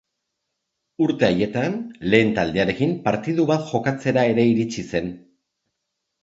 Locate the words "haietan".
1.27-1.75